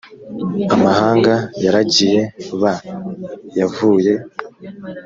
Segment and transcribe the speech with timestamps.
[0.73, 2.21] amahanga yaragiye
[2.59, 2.61] b
[3.59, 4.13] yavuye